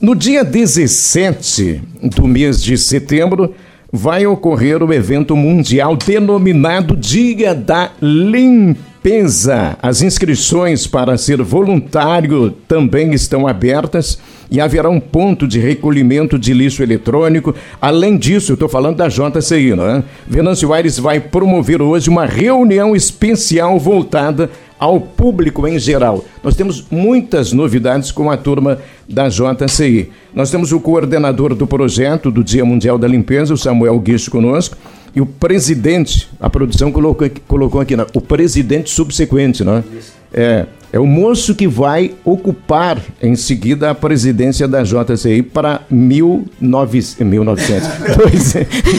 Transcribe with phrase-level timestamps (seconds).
[0.00, 1.82] No dia 17
[2.16, 3.54] do mês de setembro,
[3.92, 9.76] vai ocorrer o evento mundial denominado Dia da Limpeza.
[9.82, 14.18] As inscrições para ser voluntário também estão abertas
[14.50, 17.54] e haverá um ponto de recolhimento de lixo eletrônico.
[17.78, 20.02] Além disso, eu estou falando da JCI, não é?
[20.26, 24.48] Venâncio Aires vai promover hoje uma reunião especial voltada
[24.80, 26.24] ao público em geral.
[26.42, 30.10] Nós temos muitas novidades com a turma da JCI.
[30.34, 34.76] Nós temos o coordenador do projeto do Dia Mundial da Limpeza, o Samuel Guicho, conosco,
[35.14, 38.06] e o presidente, a produção colocou, colocou aqui, né?
[38.14, 39.84] o presidente subsequente, não é?
[40.32, 47.16] É, é o moço que vai ocupar em seguida a presidência da JCI para 1900,
[47.18, 48.52] 1900 dois,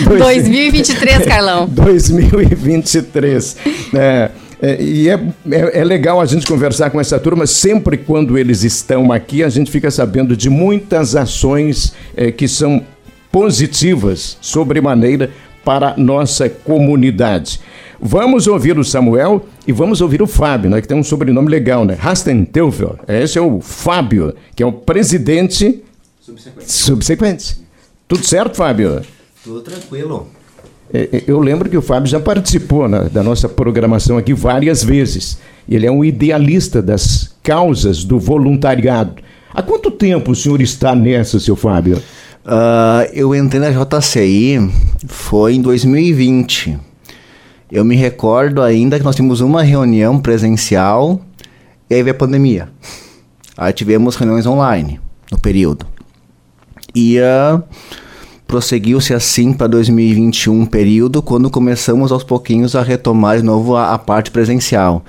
[0.04, 1.68] dois, 2023, Carlão.
[1.68, 3.58] 2023.
[3.94, 8.38] É, é, e é, é, é, legal a gente conversar com essa turma, sempre quando
[8.38, 12.86] eles estão aqui, a gente fica sabendo de muitas ações é, que são
[13.32, 15.32] positivas, sobremaneira,
[15.66, 17.60] para nossa comunidade.
[18.00, 21.86] Vamos ouvir o Samuel e vamos ouvir o Fábio, né, que tem um sobrenome legal,
[21.86, 21.94] né?
[21.94, 22.98] Rasten Teufel.
[23.08, 25.84] Esse é o Fábio, que é o presidente
[26.20, 26.72] subsequente.
[26.72, 27.58] subsequente.
[28.08, 29.02] Tudo certo, Fábio?
[29.44, 30.28] Tudo tranquilo.
[30.94, 34.84] É, é, eu lembro que o Fábio já participou na, da nossa programação aqui várias
[34.84, 35.38] vezes.
[35.70, 39.16] Ele é um idealista das causas do voluntariado.
[39.54, 41.98] Há quanto tempo o senhor está nessa, seu Fábio?
[42.46, 44.72] Uh, eu entrei na JCI
[45.08, 46.78] foi em 2020.
[47.72, 51.22] Eu me recordo ainda que nós tínhamos uma reunião presencial
[51.90, 52.70] e aí veio a pandemia.
[53.58, 55.00] Aí tivemos reuniões online
[55.32, 55.86] no período.
[56.94, 57.64] E uh,
[58.52, 63.98] prosseguiu-se assim para 2021 período, quando começamos aos pouquinhos a retomar de novo a, a
[63.98, 65.06] parte presencial.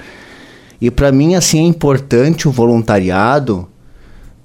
[0.80, 3.66] E para mim, assim, é importante o voluntariado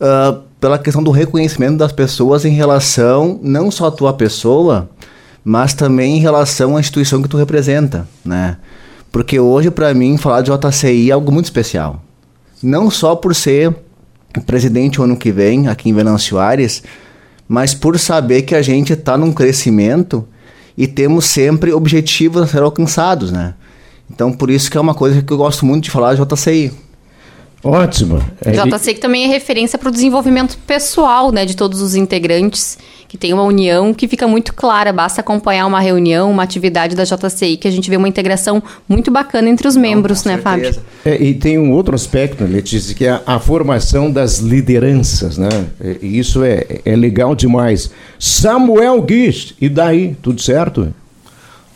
[0.02, 4.90] uh, pela questão do reconhecimento das pessoas em relação não só à tua pessoa,
[5.46, 8.58] mas também em relação à instituição que tu representa, né?
[9.12, 12.02] Porque hoje, para mim, falar de JCI é algo muito especial.
[12.64, 13.76] Não só por ser
[14.48, 16.82] presidente o ano que vem, aqui em Venâncio Aires,
[17.48, 20.28] mas por saber que a gente está num crescimento
[20.78, 23.56] e temos sempre objetivos a ser alcançados, né?
[24.10, 26.72] Então, por isso que é uma coisa que eu gosto muito de falar de JCI.
[27.64, 28.24] Ótimo.
[28.42, 32.78] É, JCI que também é referência para o desenvolvimento pessoal, né, de todos os integrantes,
[33.08, 34.92] que tem uma união que fica muito clara.
[34.92, 39.10] Basta acompanhar uma reunião, uma atividade da JCI, que a gente vê uma integração muito
[39.10, 40.76] bacana entre os membros, Não, né, Fábio?
[41.06, 45.50] É, e tem um outro aspecto, Letícia, que é a, a formação das lideranças, né?
[46.02, 47.92] E isso é, é legal demais.
[48.20, 50.16] Samuel Guiz, e daí?
[50.22, 50.94] Tudo certo?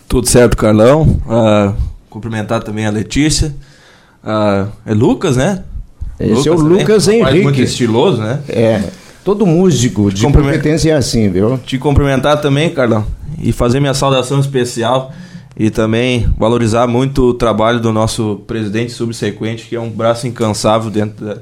[0.07, 1.21] Tudo certo, Carlão.
[1.25, 1.73] Uh,
[2.09, 3.55] cumprimentar também a Letícia.
[4.23, 5.63] Uh, é Lucas, né?
[6.19, 7.21] Esse Lucas é o Lucas também.
[7.21, 7.43] Henrique.
[7.43, 8.41] muito estiloso, né?
[8.49, 8.83] É.
[9.23, 11.57] Todo músico de competência é assim, viu?
[11.59, 13.05] Te cumprimentar também, Carlão.
[13.39, 15.13] E fazer minha saudação especial.
[15.55, 20.89] E também valorizar muito o trabalho do nosso presidente subsequente, que é um braço incansável
[20.89, 21.37] dentro da,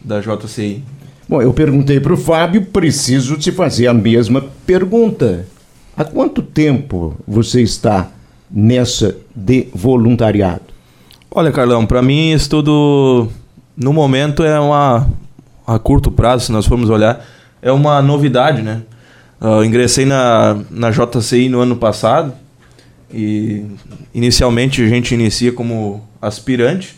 [0.00, 0.82] da JCI.
[1.28, 5.46] Bom, eu perguntei para o Fábio, preciso te fazer a mesma pergunta.
[5.94, 8.08] Há quanto tempo você está
[8.50, 10.62] nessa de voluntariado?
[11.30, 13.28] Olha, Carlão, para mim isso tudo
[13.76, 15.06] no momento é uma
[15.68, 17.22] a curto prazo, se nós formos olhar,
[17.60, 18.80] é uma novidade, né?
[19.38, 22.32] Uh, ingressei na, na JCI no ano passado
[23.12, 23.66] e
[24.14, 26.96] inicialmente a gente inicia como aspirante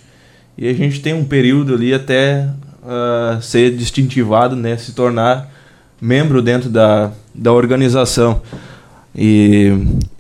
[0.56, 2.48] e a gente tem um período ali até
[2.82, 4.76] uh, ser distintivado, né?
[4.76, 5.50] Se tornar
[6.00, 8.40] membro dentro da, da organização.
[9.16, 9.72] E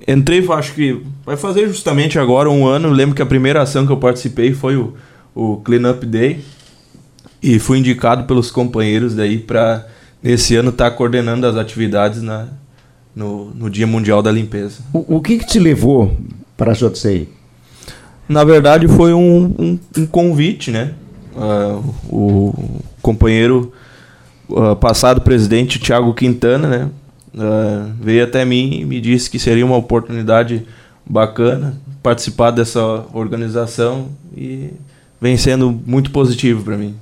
[0.08, 2.90] entrei, acho que vai fazer justamente agora um ano.
[2.90, 4.94] lembro que a primeira ação que eu participei foi o,
[5.34, 6.40] o Clean Up Day.
[7.42, 9.86] E fui indicado pelos companheiros daí para
[10.22, 12.48] nesse ano estar tá coordenando as atividades na,
[13.14, 14.82] no, no Dia Mundial da Limpeza.
[14.92, 16.16] O, o que, que te levou
[16.56, 17.28] para a JCI?
[18.28, 20.92] Na verdade foi um, um, um convite, né?
[21.34, 23.72] Uh, o companheiro
[24.48, 26.90] uh, passado presidente Tiago Quintana, né?
[27.34, 30.66] Uh, veio até mim e me disse que seria uma oportunidade
[31.06, 34.70] bacana participar dessa organização e
[35.20, 36.94] vem sendo muito positivo para mim.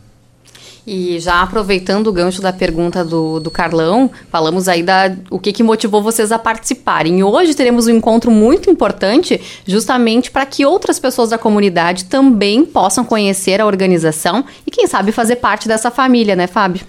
[0.90, 5.52] E já aproveitando o gancho da pergunta do, do Carlão, falamos aí da o que,
[5.52, 7.22] que motivou vocês a participarem.
[7.22, 13.04] Hoje teremos um encontro muito importante, justamente para que outras pessoas da comunidade também possam
[13.04, 16.80] conhecer a organização e, quem sabe, fazer parte dessa família, né, Fábio?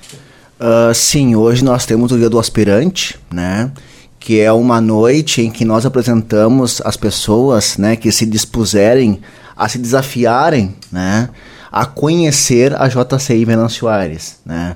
[0.58, 3.70] Uh, sim, hoje nós temos o Dia do Aspirante, né?
[4.18, 9.20] Que é uma noite em que nós apresentamos as pessoas, né, que se dispuserem
[9.58, 11.28] a se desafiarem, né?
[11.72, 14.76] A conhecer a JCI Venâncio Aires, né?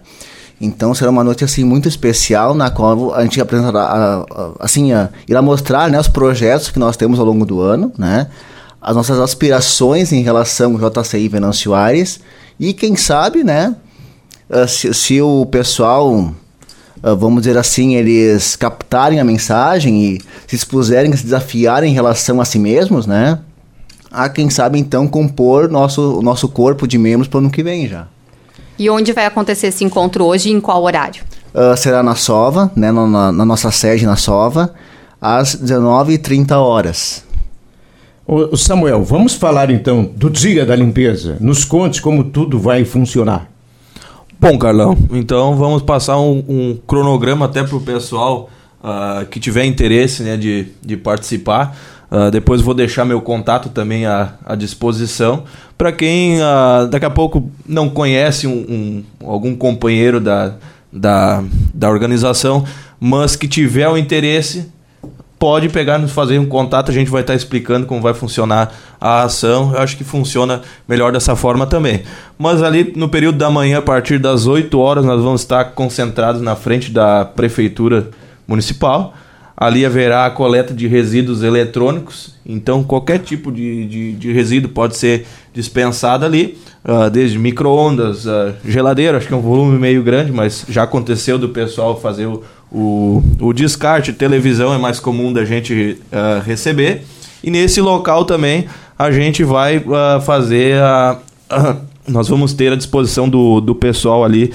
[0.62, 4.26] Então será uma noite assim muito especial na qual a gente apresentará,
[4.60, 4.92] assim,
[5.28, 8.28] irá mostrar né, os projetos que nós temos ao longo do ano, né?
[8.82, 12.20] As nossas aspirações em relação ao JCI Venâncio Aires
[12.60, 13.76] e quem sabe, né?
[14.50, 16.34] Ah, se, se o pessoal
[17.02, 22.40] ah, vamos dizer assim, eles captarem a mensagem e se expuserem, se desafiarem em relação
[22.40, 23.40] a si mesmos, né?
[24.14, 27.88] A quem sabe então compor nosso nosso corpo de membros para o ano que vem
[27.88, 28.08] já.
[28.78, 31.24] E onde vai acontecer esse encontro hoje e em qual horário?
[31.54, 34.74] Uh, será na Sova, né, na, na, nossa sede na Sova,
[35.22, 37.24] às 19h30 horas.
[38.26, 41.38] Ô Samuel, vamos falar então do Dia da Limpeza.
[41.40, 43.50] Nos conte como tudo vai funcionar.
[44.40, 48.50] Bom, Carlão, então vamos passar um, um cronograma até para o pessoal
[48.84, 51.78] uh, que tiver interesse né, de, de participar.
[52.14, 55.46] Uh, depois vou deixar meu contato também à, à disposição
[55.84, 60.54] para quem uh, daqui a pouco não conhece um, um, algum companheiro da,
[60.92, 61.44] da,
[61.74, 62.64] da organização,
[63.00, 64.72] mas que tiver o interesse,
[65.38, 68.72] pode pegar nos fazer um contato, a gente vai estar explicando como vai funcionar
[69.02, 69.74] a ação.
[69.74, 72.04] Eu acho que funciona melhor dessa forma também.
[72.38, 76.42] Mas ali no período da manhã, a partir das 8 horas, nós vamos estar concentrados
[76.42, 78.10] na frente da prefeitura
[78.48, 79.14] municipal.
[79.64, 84.98] Ali haverá a coleta de resíduos eletrônicos, então qualquer tipo de, de, de resíduo pode
[84.98, 90.34] ser dispensado ali, uh, desde micro-ondas, uh, geladeira, acho que é um volume meio grande,
[90.34, 95.46] mas já aconteceu do pessoal fazer o, o, o descarte, televisão é mais comum da
[95.46, 97.04] gente uh, receber.
[97.42, 98.66] E nesse local também
[99.00, 101.20] a gente vai uh, fazer a,
[102.06, 104.52] Nós vamos ter à disposição do, do pessoal ali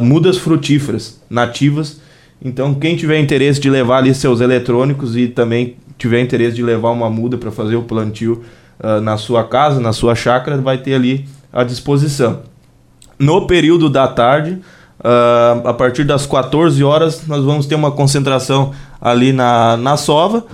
[0.00, 2.00] mudas frutíferas nativas.
[2.42, 6.90] Então, quem tiver interesse de levar ali seus eletrônicos e também tiver interesse de levar
[6.90, 8.42] uma muda para fazer o plantio
[8.78, 12.42] uh, na sua casa, na sua chácara, vai ter ali à disposição.
[13.18, 14.58] No período da tarde,
[14.98, 20.44] Uh, a partir das 14 horas, nós vamos ter uma concentração ali na, na Sova,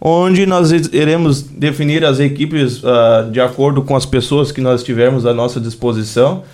[0.00, 5.26] onde nós iremos definir as equipes uh, de acordo com as pessoas que nós tivermos
[5.26, 6.44] à nossa disposição.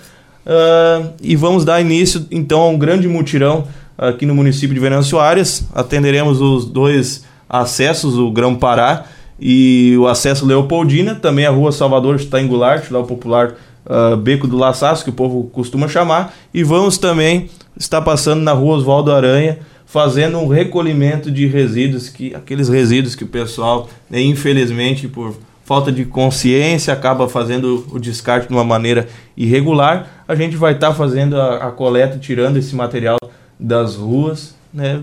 [1.20, 5.66] E vamos dar início então a um grande mutirão aqui no município de Venâncio Aires.
[5.75, 9.04] Atenderemos os dois acessos, o Grão Pará
[9.40, 13.54] e o acesso Leopoldina, também a rua Salvador Stangulart, lá o popular
[13.87, 18.52] uh, Beco do Laçaço, que o povo costuma chamar, e vamos também estar passando na
[18.52, 24.20] rua Oswaldo Aranha, fazendo um recolhimento de resíduos, que aqueles resíduos que o pessoal, né,
[24.20, 25.34] infelizmente, por
[25.64, 29.06] falta de consciência, acaba fazendo o descarte de uma maneira
[29.37, 30.25] irregular.
[30.26, 33.19] A gente vai estar fazendo a, a coleta, tirando esse material
[33.58, 35.03] das ruas, né,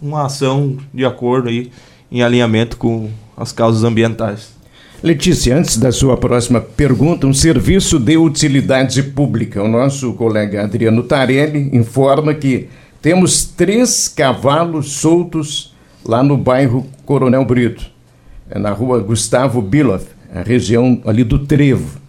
[0.00, 1.70] uma ação de acordo aí,
[2.10, 4.52] em alinhamento com as causas ambientais.
[5.02, 9.60] Letícia, antes da sua próxima pergunta, um serviço de utilidade pública.
[9.62, 12.68] O nosso colega Adriano Tarelli informa que
[13.00, 15.74] temos três cavalos soltos
[16.04, 17.90] lá no bairro Coronel Brito,
[18.54, 22.00] na rua Gustavo Biloff, a região ali do Trevo.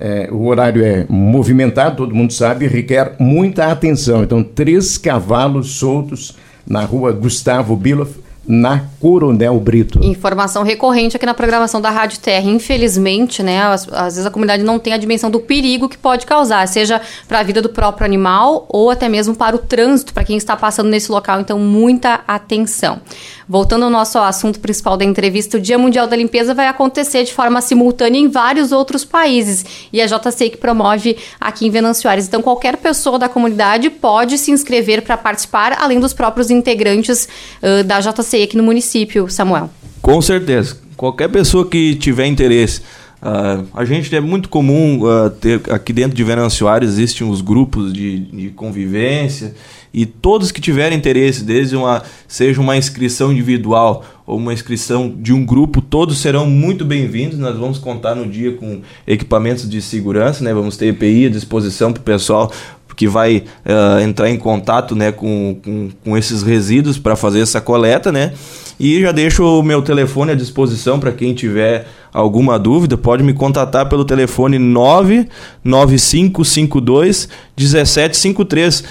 [0.00, 4.22] É, o horário é movimentado, todo mundo sabe, requer muita atenção.
[4.22, 6.36] Então, três cavalos soltos
[6.66, 8.14] na rua Gustavo Biloff,
[8.48, 10.02] na Coronel Brito.
[10.02, 12.48] Informação recorrente aqui na programação da Rádio Terra.
[12.48, 16.24] Infelizmente, né, às, às vezes a comunidade não tem a dimensão do perigo que pode
[16.24, 16.98] causar, seja
[17.28, 20.56] para a vida do próprio animal ou até mesmo para o trânsito, para quem está
[20.56, 21.40] passando nesse local.
[21.40, 23.00] Então, muita atenção.
[23.48, 27.32] Voltando ao nosso assunto principal da entrevista, o Dia Mundial da Limpeza vai acontecer de
[27.32, 32.28] forma simultânea em vários outros países e a JC que promove aqui em Venâncio Aires.
[32.28, 37.26] Então, qualquer pessoa da comunidade pode se inscrever para participar, além dos próprios integrantes
[37.62, 39.70] uh, da JC aqui no município, Samuel.
[40.02, 40.76] Com certeza.
[40.94, 42.82] Qualquer pessoa que tiver interesse.
[43.22, 47.40] Uh, a gente é muito comum uh, ter aqui dentro de Venâncio Aires existem os
[47.40, 49.54] grupos de, de convivência
[49.92, 55.32] e todos que tiverem interesse, desde uma seja uma inscrição individual ou uma inscrição de
[55.32, 57.38] um grupo, todos serão muito bem-vindos.
[57.38, 60.52] Nós vamos contar no dia com equipamentos de segurança, né?
[60.52, 62.52] Vamos ter EPI à disposição para o pessoal
[62.98, 67.60] que vai uh, entrar em contato né, com, com, com esses resíduos para fazer essa
[67.60, 68.32] coleta, né?
[68.78, 73.32] E já deixo o meu telefone à disposição para quem tiver alguma dúvida, pode me
[73.32, 78.80] contatar pelo telefone 99552 1753.
[78.80, 78.84] Uh,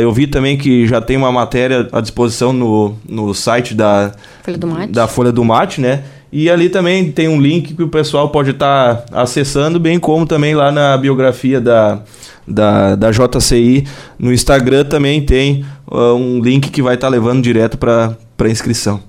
[0.00, 4.12] eu vi também que já tem uma matéria à disposição no, no site da
[4.42, 6.02] Folha do Mate, da Folha do Mate né?
[6.32, 10.26] E ali também tem um link que o pessoal pode estar tá acessando, bem como
[10.26, 12.00] também lá na biografia da,
[12.46, 13.86] da, da JCI
[14.18, 19.00] no Instagram também tem uh, um link que vai estar tá levando direto para inscrição.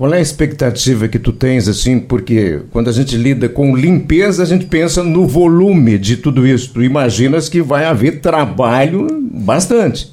[0.00, 4.42] Qual é a expectativa que tu tens, assim, porque quando a gente lida com limpeza,
[4.42, 6.72] a gente pensa no volume de tudo isso.
[6.72, 10.10] Tu imaginas que vai haver trabalho bastante.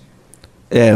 [0.69, 0.91] É,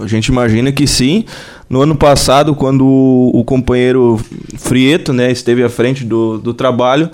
[0.00, 1.24] a gente imagina que sim.
[1.70, 4.20] No ano passado, quando o, companheiro
[4.56, 7.10] Frieto né, esteve à frente do, do trabalho,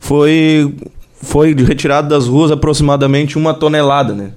[0.00, 0.74] foi,
[1.22, 4.32] foi retirado das ruas aproximadamente uma tonelada, né?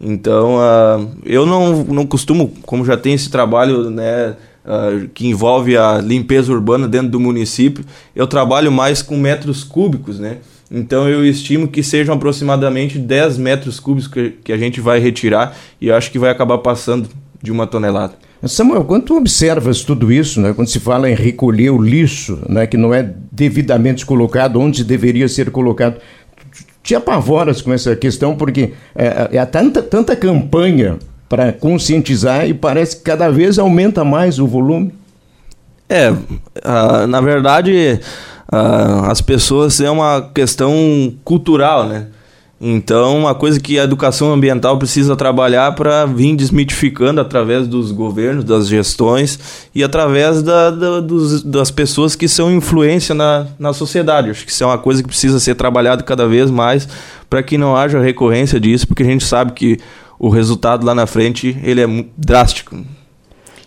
[0.00, 4.34] Então, uh, eu não, não costumo, como já tem esse trabalho, né,
[4.64, 7.84] uh, que envolve a limpeza urbana dentro do município,
[8.14, 10.38] eu trabalho mais com metros cúbicos, né?
[10.70, 15.56] Então eu estimo que sejam aproximadamente 10 metros cúbicos que, que a gente vai retirar
[15.80, 17.08] e acho que vai acabar passando
[17.40, 18.14] de uma tonelada.
[18.46, 22.66] Samuel, quando tu observas tudo isso, né, quando se fala em recolher o lixo, né,
[22.66, 25.98] que não é devidamente colocado onde deveria ser colocado,
[26.84, 30.98] te apavoras com essa questão porque é, é tanta, tanta campanha
[31.30, 34.92] para conscientizar e parece que cada vez aumenta mais o volume.
[35.88, 37.98] É, uh, na verdade,
[38.52, 42.08] uh, as pessoas é uma questão cultural, né?
[42.60, 48.44] Então, uma coisa que a educação ambiental precisa trabalhar para vir desmitificando através dos governos,
[48.44, 49.38] das gestões
[49.74, 54.30] e através da, da, dos, das pessoas que são influência na, na sociedade.
[54.30, 56.88] Acho que isso é uma coisa que precisa ser trabalhada cada vez mais
[57.28, 59.78] para que não haja recorrência disso, porque a gente sabe que
[60.18, 62.76] o resultado lá na frente ele é drástico.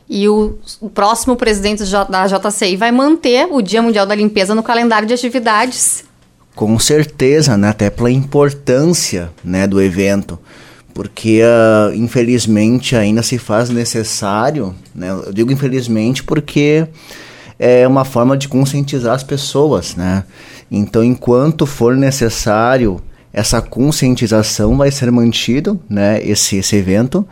[0.09, 4.63] E o, o próximo presidente da JCI vai manter o Dia Mundial da Limpeza no
[4.63, 6.06] calendário de atividades.
[6.57, 7.69] Com certeza, né?
[7.69, 10.37] até pela importância né, do evento
[10.91, 15.11] porque uh, infelizmente ainda se faz necessário, né?
[15.11, 16.87] eu digo infelizmente porque
[17.59, 20.23] é uma forma de conscientizar as pessoas, né?
[20.71, 22.99] Então, enquanto for necessário
[23.31, 27.27] essa conscientização vai ser mantido, né, esse, esse evento,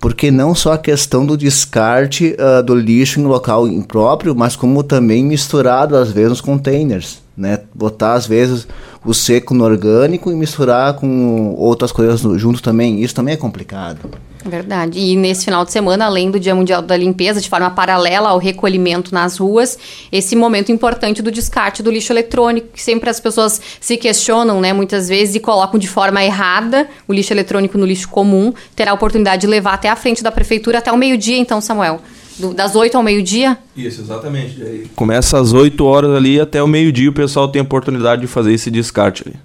[0.00, 4.82] porque não só a questão do descarte uh, do lixo em local impróprio, mas como
[4.82, 8.66] também misturado às vezes nos containers, né, botar às vezes
[9.04, 13.98] o seco no orgânico e misturar com outras coisas junto também, isso também é complicado.
[14.44, 14.98] Verdade.
[14.98, 18.38] E nesse final de semana, além do Dia Mundial da Limpeza, de forma paralela ao
[18.38, 19.78] recolhimento nas ruas,
[20.12, 24.72] esse momento importante do descarte do lixo eletrônico, que sempre as pessoas se questionam, né,
[24.72, 28.94] muitas vezes, e colocam de forma errada o lixo eletrônico no lixo comum, terá a
[28.94, 32.00] oportunidade de levar até a frente da prefeitura até o meio-dia, então, Samuel.
[32.38, 33.56] Do, das 8 ao meio-dia?
[33.76, 34.90] Isso, exatamente.
[34.96, 38.52] Começa às 8 horas ali até o meio-dia o pessoal tem a oportunidade de fazer
[38.52, 39.36] esse descarte ali.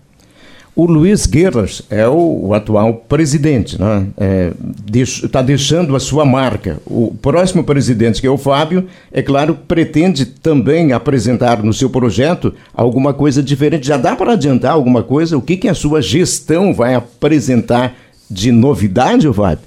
[0.80, 4.08] O Luiz Guerras é o, o atual presidente, né?
[4.12, 4.52] Está é,
[4.90, 6.82] deix, tá deixando a sua marca.
[6.86, 12.54] O próximo presidente, que é o Fábio, é claro, pretende também apresentar no seu projeto
[12.74, 13.88] alguma coisa diferente.
[13.88, 15.38] Já dá para adiantar alguma coisa?
[15.38, 17.98] O que, que a sua gestão vai apresentar
[18.32, 19.66] de novidade, Fábio?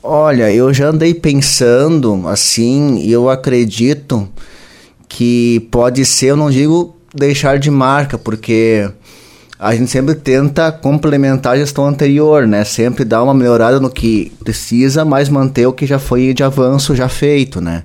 [0.00, 4.28] Olha, eu já andei pensando assim, e eu acredito
[5.08, 8.88] que pode ser, eu não digo deixar de marca, porque
[9.58, 12.62] a gente sempre tenta complementar a gestão anterior, né?
[12.64, 16.94] Sempre dar uma melhorada no que precisa, mas manter o que já foi de avanço
[16.94, 17.84] já feito, né?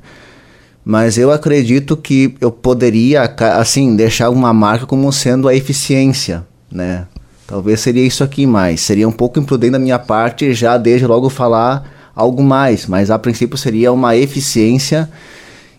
[0.84, 3.24] Mas eu acredito que eu poderia,
[3.58, 7.06] assim, deixar uma marca como sendo a eficiência, né?
[7.48, 8.82] Talvez seria isso aqui mais.
[8.82, 13.18] Seria um pouco imprudente da minha parte já desde logo falar algo mais, mas a
[13.18, 15.10] princípio seria uma eficiência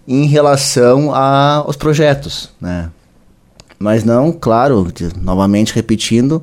[0.09, 2.89] em relação aos projetos, né?
[3.83, 4.87] Mas não, claro,
[5.21, 6.43] novamente repetindo,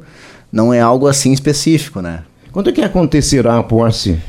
[0.51, 2.23] não é algo assim específico, né?
[2.51, 4.19] Quando é que acontecerá a posse?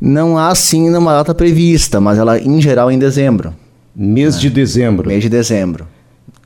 [0.00, 3.54] Não há sim uma data prevista, mas ela em geral em dezembro.
[3.96, 4.42] Mês né?
[4.42, 5.08] de dezembro.
[5.08, 5.88] Mês de dezembro.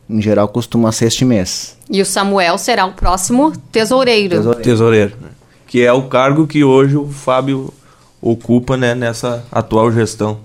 [0.08, 1.76] Em geral costuma ser este mês.
[1.90, 4.36] E o Samuel será o próximo tesoureiro.
[4.36, 4.62] Tesoureiro.
[4.62, 5.12] tesoureiro
[5.66, 7.72] que é o cargo que hoje o Fábio
[8.22, 10.40] ocupa né, nessa atual gestão.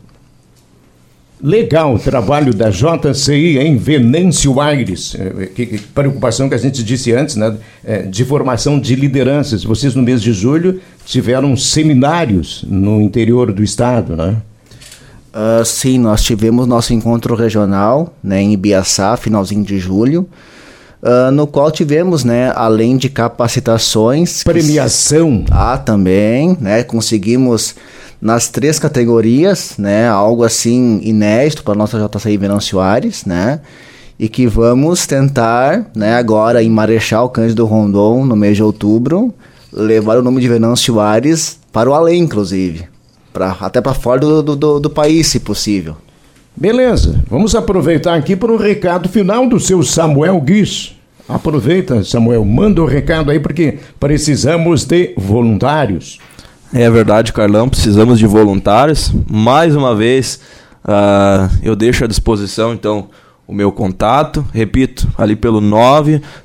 [1.41, 5.15] Legal o trabalho da JCI em Venâncio Aires.
[5.15, 7.57] É, que, que, preocupação que a gente disse antes, né?
[7.83, 9.63] É, de formação de lideranças.
[9.63, 14.37] Vocês, no mês de julho, tiveram seminários no interior do estado, né?
[15.33, 20.29] Uh, sim, nós tivemos nosso encontro regional né, em Ibiaçá, finalzinho de julho.
[21.01, 24.43] Uh, no qual tivemos, né, além de capacitações...
[24.43, 25.43] Premiação.
[25.43, 25.51] Que...
[25.51, 27.75] Ah, também, né, conseguimos
[28.23, 30.07] nas três categorias, né?
[30.07, 33.59] Algo assim inédito para nossa JCI Venâncio Aires, né?
[34.17, 39.33] E que vamos tentar, né, agora em Marechal Cândido Rondon, no mês de outubro,
[39.73, 42.85] levar o nome de Venâncio Aires para o além, inclusive.
[43.33, 45.97] Pra, até para fora do, do, do país, se possível.
[46.55, 50.95] Beleza, vamos aproveitar aqui para o recado final do seu Samuel Guiz.
[51.27, 56.19] Aproveita, Samuel, manda o recado aí porque precisamos de voluntários.
[56.73, 59.13] É verdade, Carlão, precisamos de voluntários.
[59.29, 60.39] Mais uma vez,
[60.83, 63.09] Uh, eu deixo à disposição, então,
[63.47, 64.43] o meu contato.
[64.53, 65.59] Repito, ali pelo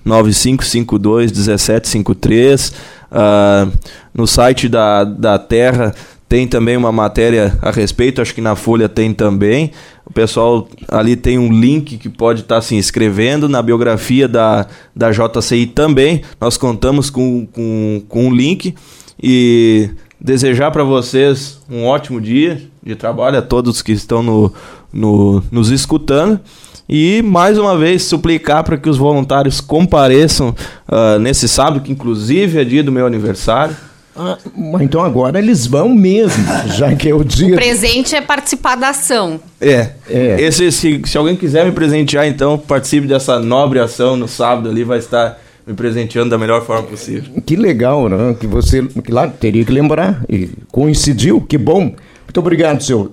[0.06, 2.73] 995521753.
[3.11, 3.73] Uh,
[4.14, 5.94] no site da, da Terra
[6.28, 9.73] tem também uma matéria a respeito, acho que na Folha tem também.
[10.04, 13.49] O pessoal ali tem um link que pode estar tá se inscrevendo.
[13.49, 18.75] Na biografia da, da JCI também, nós contamos com, com, com um link.
[19.20, 24.52] E desejar para vocês um ótimo dia de trabalho, a todos que estão no,
[24.92, 26.40] no, nos escutando.
[26.88, 30.54] E mais uma vez suplicar para que os voluntários compareçam
[30.88, 33.76] uh, nesse sábado, que inclusive é dia do meu aniversário.
[34.16, 34.37] Ah,
[34.80, 36.44] então agora eles vão mesmo,
[36.76, 37.54] já que é o dia.
[37.54, 39.38] O presente é participar da ação.
[39.60, 39.90] É.
[40.08, 40.37] é.
[40.40, 44.82] Esse, se, se alguém quiser me presentear, então participe dessa nobre ação no sábado ali,
[44.82, 47.42] vai estar me presenteando da melhor forma possível.
[47.44, 48.34] Que legal, né?
[48.40, 50.25] Que você, claro, teria que lembrar.
[50.26, 51.94] E coincidiu, que bom.
[52.25, 53.10] Muito obrigado, senhor.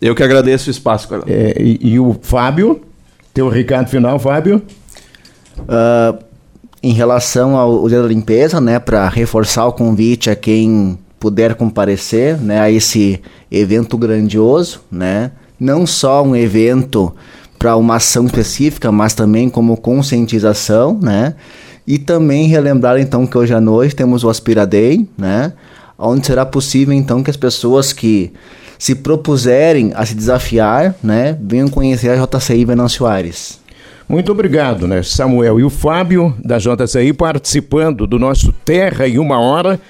[0.00, 1.26] Eu que agradeço o espaço, Carlão.
[1.28, 2.80] É, e, e, o Fábio,
[3.34, 4.62] teu recado final, Fábio?
[5.58, 6.16] Uh,
[6.80, 12.38] em relação ao dia da limpeza, né, para reforçar o convite a quem puder comparecer,
[12.38, 13.20] né, a esse
[13.50, 17.14] evento grandioso, né, não só um evento
[17.58, 21.34] para uma ação específica, mas também como conscientização, né,
[21.86, 25.52] e também relembrar então que hoje à noite temos o Aspira Day, né,
[25.98, 28.32] onde será possível então que as pessoas que
[28.78, 33.58] se propuserem a se desafiar, né, venham conhecer a JCI Venâncio Aires.
[34.08, 39.38] Muito obrigado, né, Samuel e o Fábio da JCI participando do nosso Terra em uma
[39.40, 39.80] hora.